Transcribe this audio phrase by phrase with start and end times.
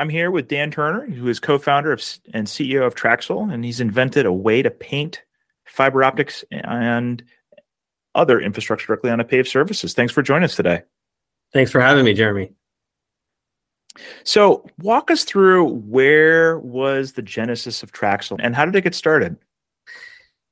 [0.00, 3.80] I'm here with Dan Turner, who is co-founder of, and CEO of TRAXyL, and he's
[3.80, 5.22] invented a way to paint
[5.66, 7.22] fiber optics and
[8.14, 9.92] other infrastructure directly on a paved surfaces.
[9.92, 10.84] Thanks for joining us today.
[11.52, 12.50] Thanks for having me, Jeremy.
[14.24, 18.94] So, walk us through where was the genesis of TRAXyL and how did it get
[18.94, 19.36] started?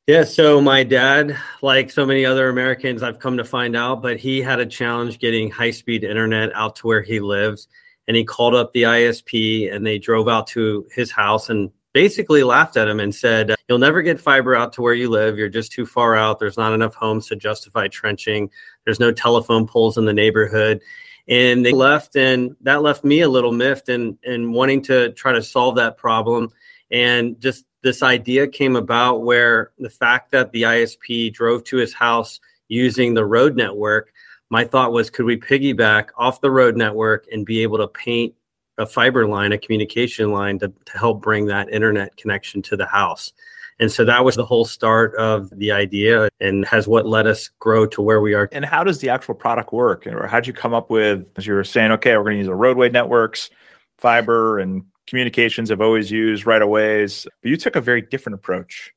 [0.07, 4.19] Yeah, so my dad, like so many other Americans, I've come to find out, but
[4.19, 7.67] he had a challenge getting high speed internet out to where he lives.
[8.09, 12.43] And he called up the ISP and they drove out to his house and basically
[12.43, 15.39] laughed at him and said, You'll never get fiber out to where you live.
[15.39, 16.39] You're just too far out.
[16.39, 18.51] There's not enough homes to justify trenching.
[18.85, 20.81] There's no telephone poles in the neighborhood.
[21.29, 25.33] And they left, and that left me a little miffed and, and wanting to try
[25.33, 26.51] to solve that problem.
[26.91, 31.93] And just this idea came about where the fact that the ISP drove to his
[31.93, 34.13] house using the road network,
[34.51, 38.35] my thought was could we piggyback off the road network and be able to paint
[38.79, 42.87] a fiber line, a communication line to, to help bring that internet connection to the
[42.87, 43.33] house?
[43.81, 47.49] And so that was the whole start of the idea and has what led us
[47.61, 48.49] grow to where we are.
[48.51, 50.07] And how does the actual product work?
[50.07, 52.47] Or how'd you come up with, as you were saying, okay, we're going to use
[52.49, 53.51] the roadway networks,
[53.99, 58.35] fiber, and communications have always used right of ways, but you took a very different
[58.35, 58.93] approach.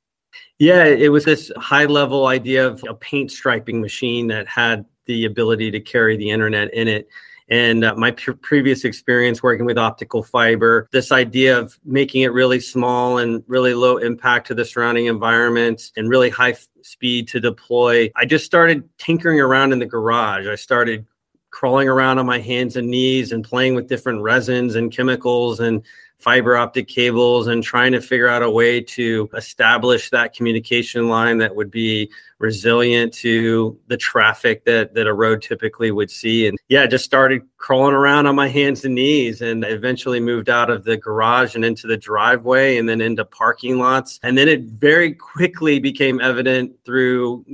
[0.59, 5.25] Yeah, it was this high level idea of a paint striping machine that had the
[5.25, 7.07] ability to carry the internet in it.
[7.49, 12.31] And uh, my p- previous experience working with optical fiber, this idea of making it
[12.31, 17.27] really small and really low impact to the surrounding environment and really high f- speed
[17.27, 20.47] to deploy, I just started tinkering around in the garage.
[20.47, 21.05] I started
[21.49, 25.83] crawling around on my hands and knees and playing with different resins and chemicals and
[26.21, 31.37] fiber optic cables and trying to figure out a way to establish that communication line
[31.39, 36.47] that would be resilient to the traffic that that a road typically would see.
[36.47, 40.69] And yeah just started crawling around on my hands and knees and eventually moved out
[40.69, 44.19] of the garage and into the driveway and then into parking lots.
[44.23, 47.45] And then it very quickly became evident through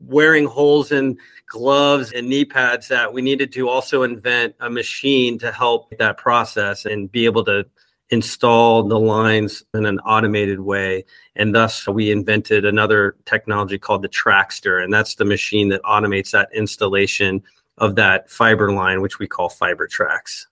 [0.00, 5.38] wearing holes in gloves and knee pads that we needed to also invent a machine
[5.38, 7.64] to help that process and be able to
[8.10, 11.04] install the lines in an automated way.
[11.36, 16.30] And thus, we invented another technology called the Traxter, And that's the machine that automates
[16.30, 17.42] that installation
[17.76, 20.46] of that fiber line, which we call fiber tracks.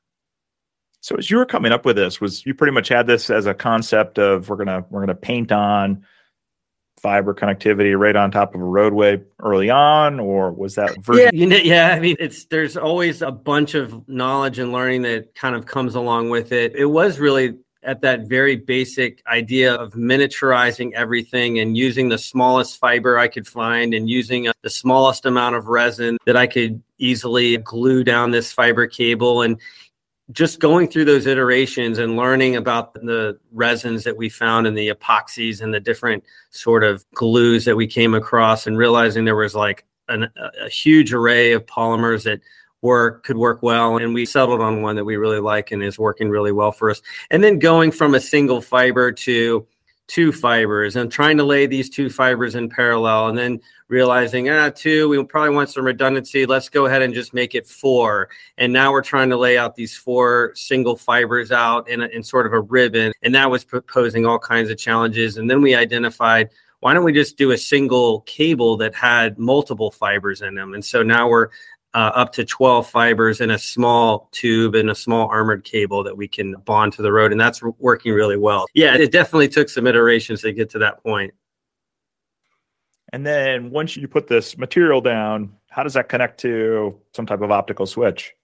[1.00, 3.46] So as you were coming up with this, was you pretty much had this as
[3.46, 6.04] a concept of we're gonna we're gonna paint on
[7.00, 11.24] fiber connectivity right on top of a roadway early on, or was that version?
[11.24, 11.94] Yeah, you know, yeah.
[11.94, 15.94] I mean, it's there's always a bunch of knowledge and learning that kind of comes
[15.94, 16.74] along with it.
[16.74, 22.78] It was really at that very basic idea of miniaturizing everything and using the smallest
[22.78, 26.82] fiber I could find and using a, the smallest amount of resin that I could
[26.98, 29.60] easily glue down this fiber cable and
[30.32, 34.88] just going through those iterations and learning about the resins that we found and the
[34.88, 39.54] epoxies and the different sort of glues that we came across and realizing there was
[39.54, 40.28] like an,
[40.60, 42.40] a huge array of polymers that
[42.82, 45.98] work could work well and we settled on one that we really like and is
[45.98, 47.00] working really well for us.
[47.30, 49.66] And then going from a single fiber to
[50.08, 54.70] two fibers and trying to lay these two fibers in parallel and then realizing ah
[54.70, 56.46] two we probably want some redundancy.
[56.46, 58.28] Let's go ahead and just make it four.
[58.58, 62.22] And now we're trying to lay out these four single fibers out in, a, in
[62.22, 63.12] sort of a ribbon.
[63.22, 65.36] And that was posing all kinds of challenges.
[65.38, 66.50] And then we identified
[66.80, 70.74] why don't we just do a single cable that had multiple fibers in them?
[70.74, 71.48] And so now we're
[71.96, 76.14] uh, up to 12 fibers in a small tube and a small armored cable that
[76.14, 77.32] we can bond to the road.
[77.32, 78.66] And that's working really well.
[78.74, 81.32] Yeah, it definitely took some iterations to get to that point.
[83.14, 87.40] And then once you put this material down, how does that connect to some type
[87.40, 88.34] of optical switch?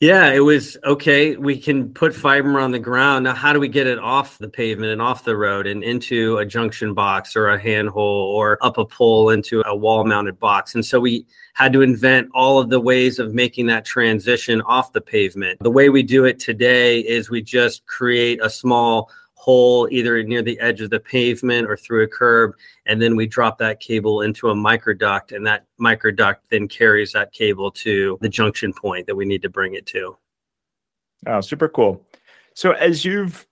[0.00, 1.36] Yeah, it was okay.
[1.36, 3.24] We can put fiber on the ground.
[3.24, 6.38] Now, how do we get it off the pavement and off the road and into
[6.38, 7.96] a junction box or a handhole
[8.32, 10.74] or up a pole into a wall mounted box?
[10.74, 14.94] And so we had to invent all of the ways of making that transition off
[14.94, 15.60] the pavement.
[15.60, 20.42] The way we do it today is we just create a small hole either near
[20.42, 22.52] the edge of the pavement or through a curb
[22.84, 27.32] and then we drop that cable into a microduct and that microduct then carries that
[27.32, 30.14] cable to the junction point that we need to bring it to.
[31.26, 32.06] Oh super cool.
[32.52, 33.46] So as you've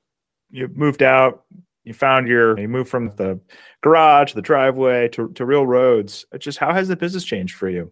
[0.51, 1.45] you've moved out
[1.85, 3.41] you found your you moved from the
[3.81, 7.91] garage the driveway to, to real roads just how has the business changed for you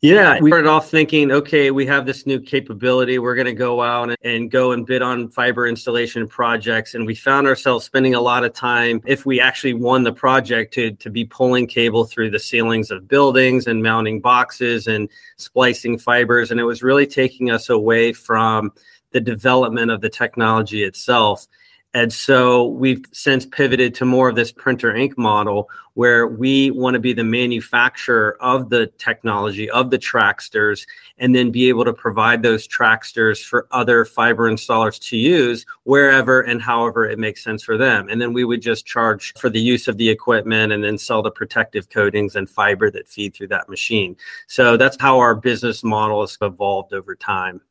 [0.00, 3.18] Yeah, we started off thinking, okay, we have this new capability.
[3.18, 6.94] We're going to go out and, go and bid on fiber installation projects.
[6.94, 10.72] And we found ourselves spending a lot of time, if we actually won the project,
[10.74, 15.98] to, to be pulling cable through the ceilings of buildings and mounting boxes and splicing
[15.98, 16.52] fibers.
[16.52, 18.70] And it was really taking us away from
[19.10, 21.48] the development of the technology itself.
[21.94, 26.94] And so we've since pivoted to more of this printer ink model where we want
[26.94, 30.86] to be the manufacturer of the technology, of the Traxters,
[31.16, 36.42] and then be able to provide those Traxters for other fiber installers to use wherever
[36.42, 38.06] and however it makes sense for them.
[38.10, 41.22] And then we would just charge for the use of the equipment and then sell
[41.22, 44.14] the protective coatings and fiber that feed through that machine.
[44.46, 47.62] So that's how our business model has evolved over time.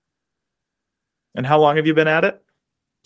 [1.36, 2.44] And how long have you been at it?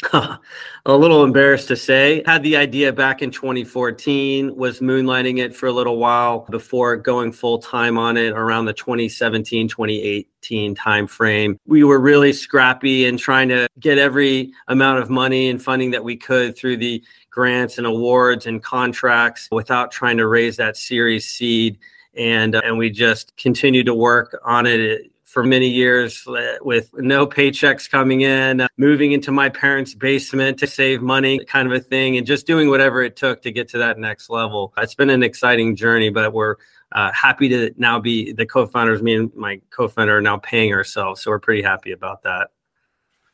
[0.14, 0.40] a
[0.86, 2.24] little embarrassed to say.
[2.26, 7.32] Had the idea back in 2014, was moonlighting it for a little while before going
[7.32, 11.58] full time on it around the 2017, 2018 timeframe.
[11.66, 16.04] We were really scrappy and trying to get every amount of money and funding that
[16.04, 21.30] we could through the grants and awards and contracts without trying to raise that series
[21.30, 21.78] seed
[22.16, 26.94] and uh, and we just continued to work on it for many years uh, with
[26.94, 31.74] no paychecks coming in, uh, moving into my parents' basement to save money, kind of
[31.74, 34.74] a thing, and just doing whatever it took to get to that next level.
[34.78, 36.58] It's been an exciting journey, but we're
[36.92, 39.02] uh, happy to now be the co-founders.
[39.02, 42.50] Me and my co-founder are now paying ourselves, so we're pretty happy about that.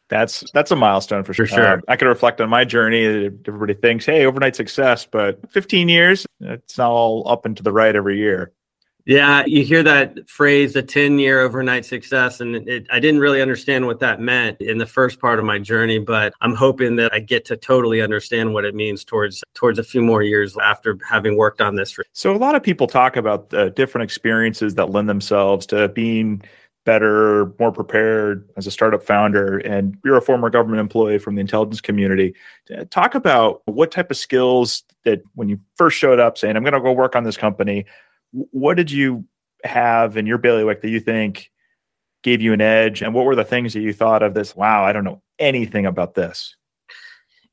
[0.09, 1.47] That's that's a milestone for sure.
[1.47, 1.77] For sure.
[1.79, 3.25] Uh, I can reflect on my journey.
[3.45, 7.73] Everybody thinks, "Hey, overnight success," but 15 years, it's not all up and to the
[7.73, 8.53] right every year.
[9.07, 12.42] Yeah, you hear that phrase, a 10 year overnight success.
[12.42, 15.59] And it, I didn't really understand what that meant in the first part of my
[15.59, 19.80] journey, but I'm hoping that I get to totally understand what it means towards towards
[19.80, 21.98] a few more years after having worked on this.
[22.12, 26.42] So, a lot of people talk about the different experiences that lend themselves to being
[26.83, 31.42] better, more prepared as a startup founder, and you're a former government employee from the
[31.42, 32.33] intelligence community.
[32.74, 36.63] Uh, talk about what type of skills that when you first showed up saying, I'm
[36.63, 37.86] going to go work on this company,
[38.31, 39.25] what did you
[39.63, 41.51] have in your bailiwick that you think
[42.24, 43.01] gave you an edge?
[43.01, 44.56] And what were the things that you thought of this?
[44.56, 46.56] Wow, I don't know anything about this.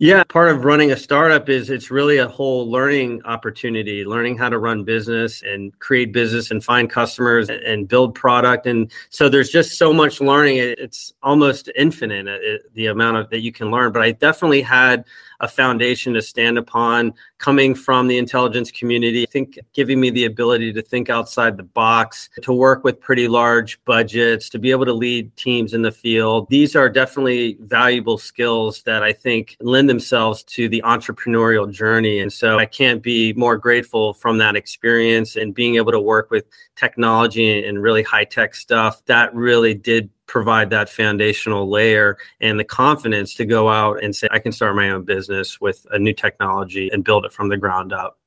[0.00, 4.48] Yeah, part of running a startup is it's really a whole learning opportunity, learning how
[4.48, 8.66] to run business and create business and find customers and build product.
[8.66, 10.56] And so there's just so much learning.
[10.56, 13.92] It's almost infinite uh, the amount of that you can learn.
[13.92, 15.04] But I definitely had
[15.38, 19.24] a foundation to stand upon coming from the intelligence community.
[19.24, 23.28] I think giving me the ability to think outside the box, to work with pretty
[23.28, 26.48] large budgets, to be able to lead teams in the field.
[26.48, 32.20] These are definitely valuable skills that I think lend themselves to the entrepreneurial journey.
[32.20, 36.30] And so I can't be more grateful from that experience and being able to work
[36.30, 36.46] with
[36.76, 39.04] technology and really high tech stuff.
[39.04, 44.28] That really did provide that foundational layer and the confidence to go out and say,
[44.30, 47.56] I can start my own business with a new technology and build it from the
[47.56, 48.18] ground up.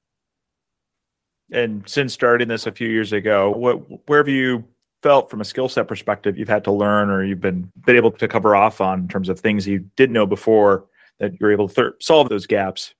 [1.51, 4.65] And since starting this a few years ago, what where have you
[5.01, 8.11] felt from a skill set perspective you've had to learn or you've been been able
[8.11, 10.85] to cover off on in terms of things you didn't know before
[11.19, 12.93] that you're able to th- solve those gaps?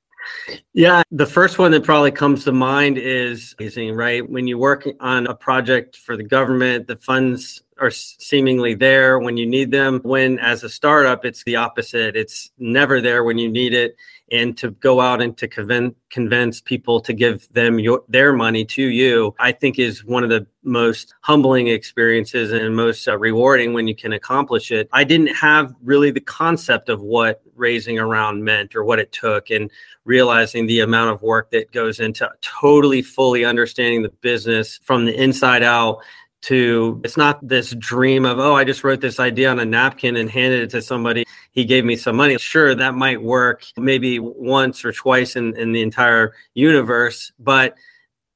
[0.73, 5.27] Yeah, the first one that probably comes to mind is right when you work on
[5.27, 9.99] a project for the government, the funds are seemingly there when you need them.
[10.03, 12.15] When as a startup, it's the opposite.
[12.15, 13.95] It's never there when you need it.
[14.31, 18.65] And to go out and to convince convince people to give them your, their money
[18.65, 23.73] to you, I think is one of the most humbling experiences and most uh, rewarding
[23.73, 24.89] when you can accomplish it.
[24.91, 29.49] I didn't have really the concept of what raising around meant or what it took,
[29.49, 29.71] and
[30.05, 35.21] realizing the amount of work that goes into totally fully understanding the business from the
[35.21, 35.99] inside out
[36.41, 40.15] to it's not this dream of oh i just wrote this idea on a napkin
[40.15, 41.25] and handed it to somebody.
[41.51, 42.37] He gave me some money.
[42.37, 47.75] Sure that might work maybe once or twice in, in the entire universe but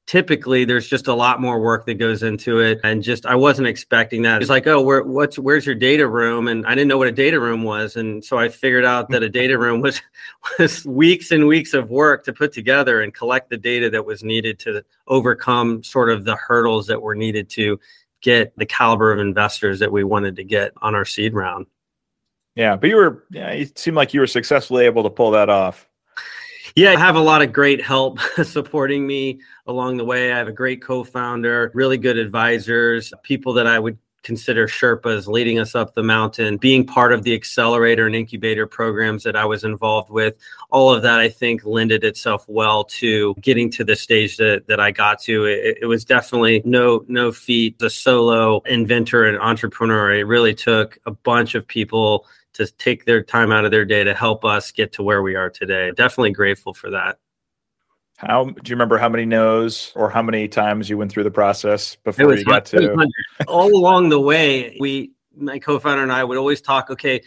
[0.06, 3.66] typically there's just a lot more work that goes into it and just i wasn't
[3.66, 4.42] expecting that.
[4.42, 6.48] It's like oh where, what's where's your data room?
[6.48, 9.22] And i didn't know what a data room was and so i figured out that
[9.22, 10.00] a data room was
[10.58, 14.24] was weeks and weeks of work to put together and collect the data that was
[14.24, 17.78] needed to overcome sort of the hurdles that were needed to
[18.22, 21.66] get the caliber of investors that we wanted to get on our seed round.
[22.56, 25.48] Yeah but you were yeah, it seemed like you were successfully able to pull that
[25.48, 25.88] off
[26.74, 30.32] yeah, I have a lot of great help supporting me along the way.
[30.32, 35.26] I have a great co founder, really good advisors, people that I would consider Sherpas
[35.26, 39.44] leading us up the mountain, being part of the accelerator and incubator programs that I
[39.44, 40.36] was involved with.
[40.70, 44.80] All of that, I think, lended itself well to getting to the stage that, that
[44.80, 45.44] I got to.
[45.46, 47.78] It, it was definitely no no feat.
[47.78, 50.12] The solo inventor and entrepreneur.
[50.12, 54.04] It really took a bunch of people to take their time out of their day
[54.04, 55.90] to help us get to where we are today.
[55.96, 57.18] Definitely grateful for that.
[58.16, 61.30] How do you remember how many no's or how many times you went through the
[61.30, 63.08] process before you got to?
[63.48, 66.88] All along the way, we, my co-founder and I, would always talk.
[66.90, 67.22] Okay,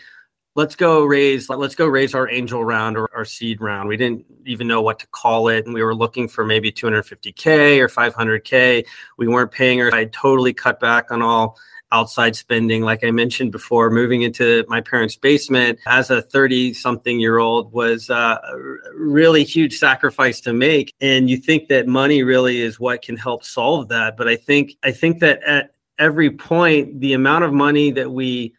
[0.56, 3.90] let's go raise, let's go raise our angel round or our seed round.
[3.90, 7.80] We didn't even know what to call it, and we were looking for maybe 250k
[7.80, 8.86] or 500k.
[9.18, 9.94] We weren't paying her.
[9.94, 11.58] I totally cut back on all
[11.92, 12.82] outside spending.
[12.82, 17.72] Like I mentioned before, moving into my parents' basement as a 30 something year old
[17.72, 18.58] was uh, a
[18.96, 20.94] really huge sacrifice to make.
[21.02, 24.18] And you think that money really is what can help solve that.
[24.18, 28.54] But I think, I think that at every point, the amount of money that we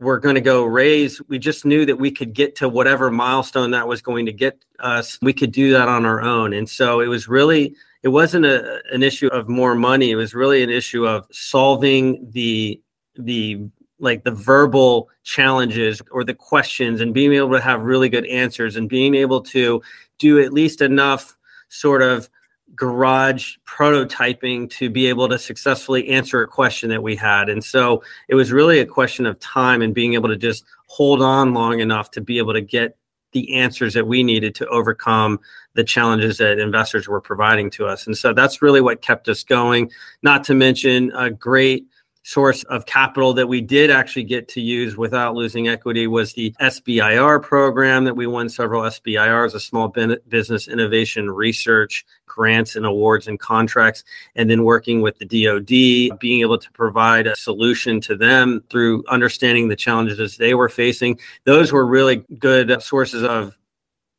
[0.00, 3.70] were going to go raise, we just knew that we could get to whatever milestone
[3.72, 5.18] that was going to get us.
[5.20, 6.54] We could do that on our own.
[6.54, 10.10] And so it was really it wasn't a, an issue of more money.
[10.10, 12.80] It was really an issue of solving the
[13.16, 18.24] the like the verbal challenges or the questions and being able to have really good
[18.26, 19.82] answers and being able to
[20.18, 21.36] do at least enough
[21.68, 22.30] sort of
[22.74, 27.48] garage prototyping to be able to successfully answer a question that we had.
[27.48, 31.20] And so it was really a question of time and being able to just hold
[31.20, 32.96] on long enough to be able to get
[33.32, 35.40] the answers that we needed to overcome
[35.74, 38.06] the challenges that investors were providing to us.
[38.06, 39.90] And so that's really what kept us going.
[40.22, 41.86] Not to mention a great
[42.22, 46.54] source of capital that we did actually get to use without losing equity was the
[46.60, 49.88] SBIR program that we won several SBIRs, a small
[50.28, 54.04] business innovation research grants and awards and contracts,
[54.36, 59.02] and then working with the DoD, being able to provide a solution to them through
[59.08, 61.18] understanding the challenges they were facing.
[61.44, 63.58] Those were really good sources of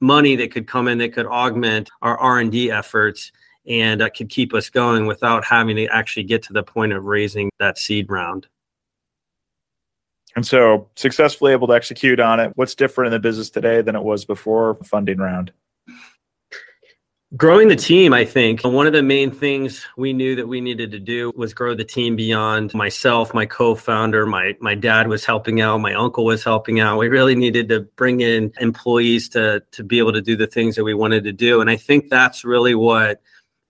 [0.01, 3.31] money that could come in that could augment our R&D efforts
[3.67, 7.05] and uh, could keep us going without having to actually get to the point of
[7.05, 8.47] raising that seed round.
[10.35, 12.53] And so, successfully able to execute on it.
[12.55, 15.51] What's different in the business today than it was before funding round?
[17.37, 20.91] Growing the team, I think one of the main things we knew that we needed
[20.91, 25.61] to do was grow the team beyond myself, my co-founder, my my dad was helping
[25.61, 26.97] out, my uncle was helping out.
[26.97, 30.75] We really needed to bring in employees to to be able to do the things
[30.75, 33.21] that we wanted to do, and I think that's really what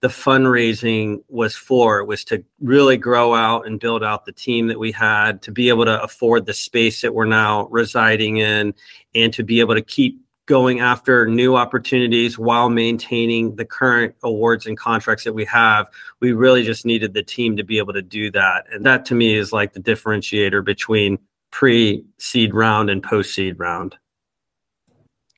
[0.02, 4.78] the fundraising was for was to really grow out and build out the team that
[4.78, 8.74] we had to be able to afford the space that we're now residing in
[9.14, 14.66] and to be able to keep going after new opportunities while maintaining the current awards
[14.66, 15.86] and contracts that we have.
[16.18, 18.66] We really just needed the team to be able to do that.
[18.72, 21.16] And that to me is like the differentiator between
[21.52, 23.96] pre seed round and post seed round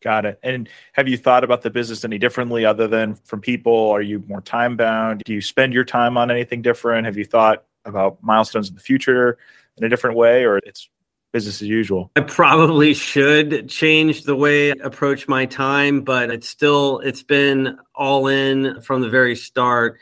[0.04, 0.38] Got it.
[0.42, 3.88] And have you thought about the business any differently other than from people?
[3.90, 5.22] Are you more time bound?
[5.24, 7.06] Do you spend your time on anything different?
[7.06, 9.38] Have you thought about milestones in the future
[9.78, 10.90] in a different way or it's
[11.32, 12.10] business as usual?
[12.16, 17.78] I probably should change the way I approach my time, but it's still it's been
[17.94, 19.98] all in from the very start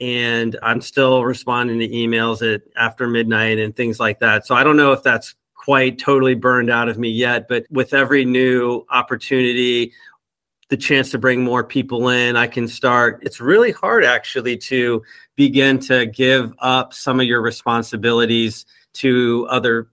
[0.00, 4.46] and I'm still responding to emails at after midnight and things like that.
[4.46, 5.34] So I don't know if that's
[5.66, 9.92] quite totally burned out of me yet, but with every new opportunity,
[10.68, 13.18] the chance to bring more people in, I can start.
[13.22, 15.02] It's really hard actually to
[15.34, 19.88] begin to give up some of your responsibilities to other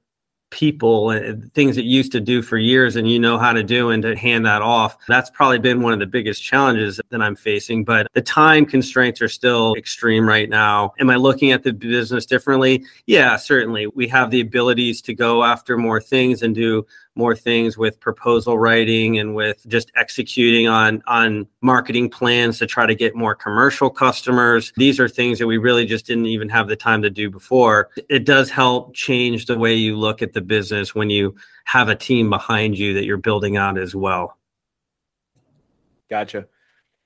[0.53, 3.89] people and things that used to do for years and you know how to do
[3.89, 4.95] and to hand that off.
[5.07, 7.83] That's probably been one of the biggest challenges that I'm facing.
[7.83, 10.93] But the time constraints are still extreme right now.
[10.99, 12.85] Am I looking at the business differently?
[13.07, 13.87] Yeah, certainly.
[13.87, 18.57] We have the abilities to go after more things and do more things with proposal
[18.57, 23.89] writing and with just executing on on marketing plans to try to get more commercial
[23.89, 24.73] customers.
[24.77, 27.89] These are things that we really just didn't even have the time to do before.
[28.09, 31.95] It does help change the way you look at the business when you have a
[31.95, 34.37] team behind you that you're building out as well.
[36.09, 36.47] Gotcha.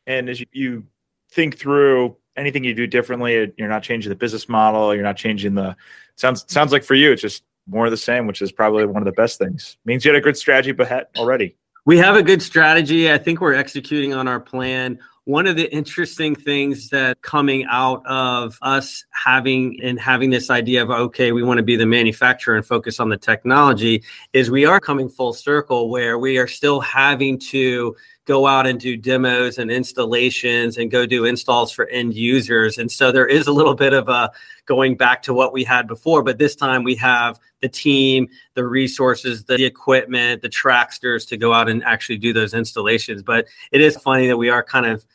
[0.05, 0.85] And as you
[1.31, 5.55] think through anything you do differently, you're not changing the business model, you're not changing
[5.55, 5.75] the
[6.17, 9.01] sounds sounds like for you it's just more of the same, which is probably one
[9.01, 9.77] of the best things.
[9.85, 11.55] Means you had a good strategy ahead already.
[11.85, 13.11] We have a good strategy.
[13.11, 14.99] I think we're executing on our plan.
[15.23, 20.83] One of the interesting things that coming out of us having and having this idea
[20.83, 24.65] of okay, we want to be the manufacturer and focus on the technology is we
[24.65, 27.95] are coming full circle where we are still having to
[28.27, 32.77] go out and do demos and installations and go do installs for end users.
[32.77, 34.29] And so there is a little bit of a
[34.65, 38.67] going back to what we had before, but this time we have the team, the
[38.67, 43.23] resources, the equipment, the Traxters to go out and actually do those installations.
[43.23, 45.05] But it is funny that we are kind of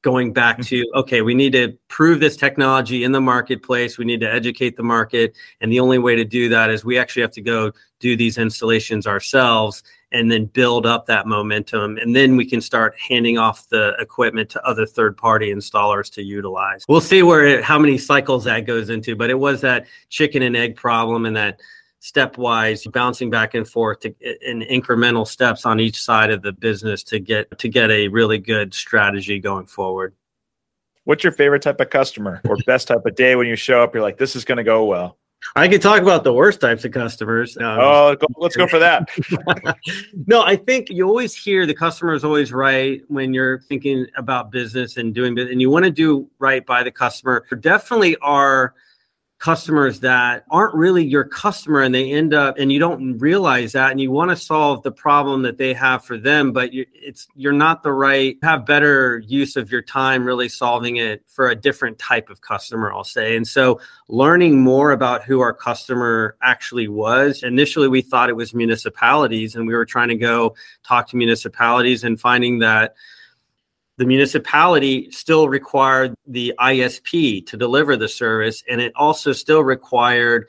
[0.00, 0.84] going back mm-hmm.
[0.84, 4.76] to okay we need to prove this technology in the marketplace we need to educate
[4.76, 7.70] the market and the only way to do that is we actually have to go
[8.00, 11.96] do these installations ourselves and then build up that momentum.
[11.96, 16.22] And then we can start handing off the equipment to other third party installers to
[16.22, 16.84] utilize.
[16.88, 20.42] We'll see where it, how many cycles that goes into but it was that chicken
[20.42, 21.60] and egg problem and that
[22.00, 24.14] stepwise bouncing back and forth to,
[24.48, 28.38] in incremental steps on each side of the business to get to get a really
[28.38, 30.14] good strategy going forward.
[31.04, 33.94] What's your favorite type of customer or best type of day when you show up
[33.94, 35.18] you're like this is going to go well
[35.56, 37.56] I could talk about the worst types of customers.
[37.56, 39.08] Um, oh, let's go for that.
[40.26, 44.50] no, I think you always hear the customer is always right when you're thinking about
[44.50, 47.44] business and doing business, and you want to do right by the customer.
[47.50, 48.74] There definitely are
[49.42, 53.90] customers that aren't really your customer and they end up and you don't realize that
[53.90, 57.26] and you want to solve the problem that they have for them but you, it's
[57.34, 61.56] you're not the right have better use of your time really solving it for a
[61.56, 63.34] different type of customer I'll say.
[63.34, 68.54] And so learning more about who our customer actually was initially we thought it was
[68.54, 72.94] municipalities and we were trying to go talk to municipalities and finding that
[74.02, 80.48] the municipality still required the ISP to deliver the service, and it also still required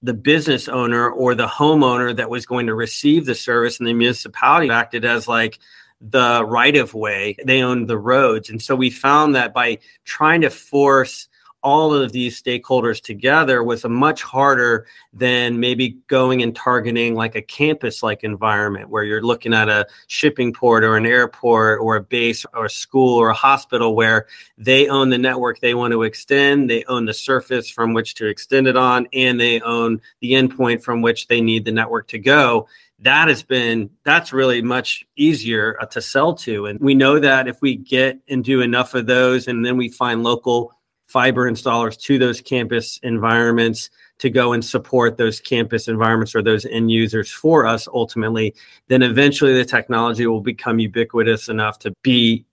[0.00, 3.92] the business owner or the homeowner that was going to receive the service, and the
[3.92, 5.58] municipality acted as like
[6.00, 7.36] the right of way.
[7.44, 8.48] They owned the roads.
[8.48, 11.28] And so we found that by trying to force
[11.64, 17.34] all of these stakeholders together was a much harder than maybe going and targeting like
[17.34, 21.96] a campus like environment where you're looking at a shipping port or an airport or
[21.96, 24.26] a base or a school or a hospital where
[24.58, 28.26] they own the network they want to extend they own the surface from which to
[28.26, 32.18] extend it on and they own the endpoint from which they need the network to
[32.18, 32.68] go.
[33.00, 36.66] That has been that's really much easier uh, to sell to.
[36.66, 39.88] And we know that if we get and do enough of those and then we
[39.88, 40.72] find local
[41.14, 46.66] fiber installers to those campus environments to go and support those campus environments or those
[46.66, 48.52] end users for us ultimately,
[48.88, 52.44] then eventually the technology will become ubiquitous enough to be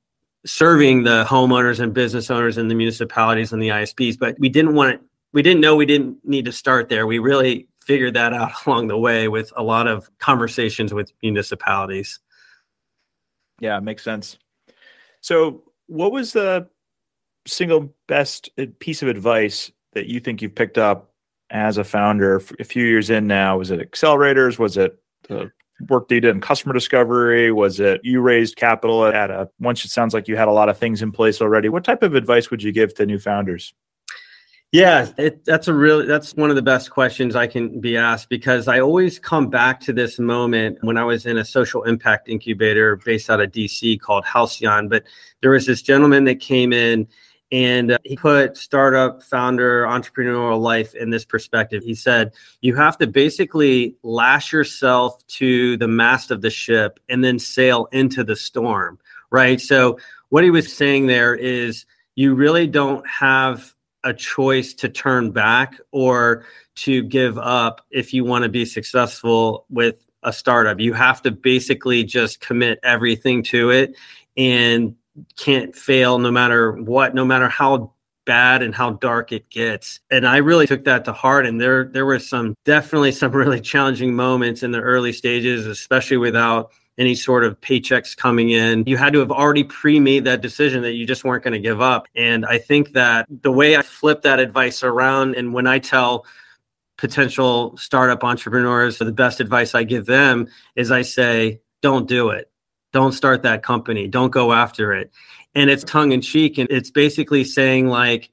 [0.46, 4.20] serving the homeowners and business owners and the municipalities and the ISPs.
[4.20, 5.01] But we didn't want it,
[5.34, 7.08] we didn't know we didn't need to start there.
[7.08, 12.20] We really figured that out along the way with a lot of conversations with municipalities.
[13.60, 14.38] Yeah, makes sense.
[15.20, 16.70] So, what was the
[17.46, 18.50] single best
[18.80, 21.12] piece of advice that you think you've picked up
[21.50, 23.58] as a founder a few years in now?
[23.58, 24.58] Was it accelerators?
[24.58, 25.51] Was it the
[25.90, 27.51] work that you did in customer discovery?
[27.51, 30.70] Was it you raised capital at a once it sounds like you had a lot
[30.70, 31.70] of things in place already?
[31.70, 33.74] What type of advice would you give to new founders?
[34.72, 38.30] Yeah, it, that's a really that's one of the best questions I can be asked
[38.30, 42.30] because I always come back to this moment when I was in a social impact
[42.30, 44.88] incubator based out of DC called Halcyon.
[44.88, 45.04] But
[45.42, 47.06] there was this gentleman that came in
[47.51, 51.83] and uh, he put startup founder entrepreneurial life in this perspective.
[51.83, 57.24] He said, You have to basically lash yourself to the mast of the ship and
[57.24, 59.59] then sail into the storm, right?
[59.59, 61.85] So, what he was saying there is,
[62.16, 68.24] you really don't have a choice to turn back or to give up if you
[68.24, 70.79] want to be successful with a startup.
[70.79, 73.96] You have to basically just commit everything to it
[74.37, 74.96] and
[75.38, 77.94] can't fail no matter what, no matter how
[78.26, 80.00] bad and how dark it gets.
[80.10, 81.46] And I really took that to heart.
[81.46, 86.18] And there there were some definitely some really challenging moments in the early stages, especially
[86.18, 88.84] without any sort of paychecks coming in.
[88.86, 91.82] You had to have already pre-made that decision that you just weren't going to give
[91.82, 92.08] up.
[92.16, 96.26] And I think that the way I flip that advice around and when I tell
[96.98, 102.50] potential startup entrepreneurs the best advice I give them is I say, don't do it
[102.94, 105.12] don't start that company don't go after it.
[105.56, 108.32] And it's tongue in cheek and it's basically saying like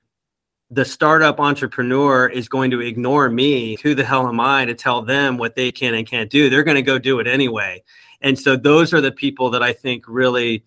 [0.71, 3.77] the startup entrepreneur is going to ignore me.
[3.83, 6.51] Who the hell am i to tell them what they can and can't do?
[6.51, 7.83] They're going to go do it anyway.
[8.21, 10.65] And so those are the people that i think really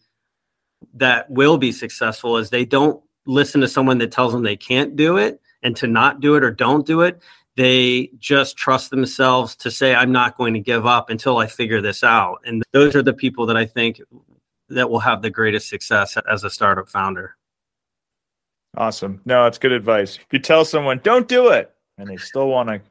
[0.93, 4.95] that will be successful is they don't listen to someone that tells them they can't
[4.95, 7.21] do it and to not do it or don't do it
[7.57, 11.81] they just trust themselves to say i'm not going to give up until i figure
[11.81, 12.39] this out.
[12.45, 14.01] And those are the people that i think
[14.69, 17.35] that will have the greatest success as a startup founder.
[18.77, 19.21] Awesome.
[19.25, 20.15] No it's good advice.
[20.15, 22.81] If you tell someone don't do it and they still want to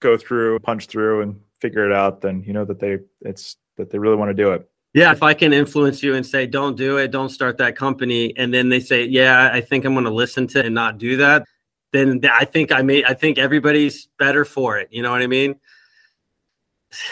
[0.00, 3.90] go through punch through and figure it out then you know that they it's that
[3.90, 4.68] they really want to do it.
[4.94, 8.36] Yeah, if I can influence you and say, don't do it, don't start that company,
[8.36, 11.16] and then they say, yeah, I think I'm going to listen to and not do
[11.16, 11.46] that,
[11.92, 14.88] then I think I may, I think everybody's better for it.
[14.90, 15.56] You know what I mean?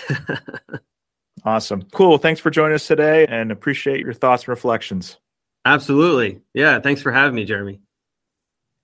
[1.45, 1.83] awesome.
[1.93, 2.19] Cool.
[2.19, 5.19] Thanks for joining us today and appreciate your thoughts and reflections.
[5.65, 6.41] Absolutely.
[6.55, 6.81] Yeah.
[6.81, 7.81] Thanks for having me, Jeremy.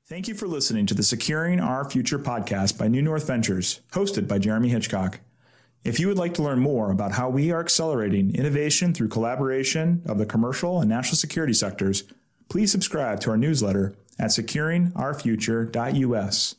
[0.09, 4.29] Thank you for listening to the Securing Our Future podcast by New North Ventures, hosted
[4.29, 5.19] by Jeremy Hitchcock.
[5.83, 10.03] If you would like to learn more about how we are accelerating innovation through collaboration
[10.07, 12.05] of the commercial and national security sectors,
[12.49, 16.55] please subscribe to our newsletter at securingourfuture.us.